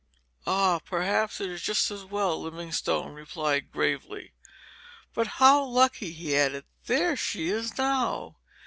[0.47, 4.33] "Ah, perhaps it is just as well," Livingstone replied, gravely.
[5.13, 8.37] "But how lucky!" he added; "there she is now.